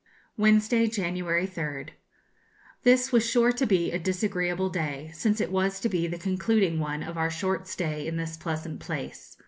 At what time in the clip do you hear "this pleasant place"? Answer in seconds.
8.17-9.37